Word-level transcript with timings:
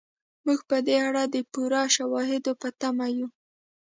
موږ 0.45 0.59
په 0.69 0.77
دې 0.85 0.97
اړه 1.07 1.23
د 1.33 1.35
پوره 1.51 1.83
شواهدو 1.95 2.51
په 2.61 2.69
تمه 2.79 3.07
یو. 3.17 3.27